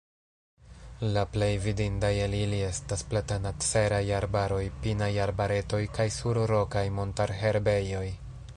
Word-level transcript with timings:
La 1.15 1.23
plej 1.33 1.49
vidindaj 1.65 2.09
el 2.27 2.33
ili 2.37 2.61
estas 2.69 3.05
platanaceraj 3.11 4.01
arbaroj, 4.21 4.61
pinaj 4.87 5.11
arbaretoj 5.27 5.83
kaj 5.99 6.07
surrokaj 6.19 6.87
montarherbejoj. 7.01 8.07